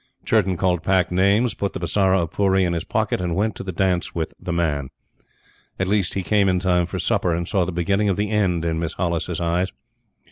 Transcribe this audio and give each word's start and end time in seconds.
Churton 0.25 0.57
called 0.57 0.81
Pack 0.81 1.11
names, 1.11 1.53
put 1.53 1.73
the 1.73 1.79
Bisara 1.79 2.23
of 2.23 2.31
Pooree 2.31 2.65
in 2.65 2.73
his 2.73 2.83
pocket, 2.83 3.21
and 3.21 3.35
went 3.35 3.55
to 3.55 3.63
the 3.63 3.71
dance 3.71 4.15
with 4.15 4.33
The 4.39 4.51
Man. 4.51 4.89
At 5.77 5.87
least, 5.87 6.15
he 6.15 6.23
came 6.23 6.49
in 6.49 6.57
time 6.59 6.87
for 6.87 6.97
supper, 6.97 7.35
and 7.35 7.47
saw 7.47 7.65
the 7.65 7.71
beginning 7.71 8.09
of 8.09 8.17
the 8.17 8.31
end 8.31 8.65
in 8.65 8.79
Miss 8.79 8.93
Hollis's 8.93 9.39
eyes. 9.39 9.71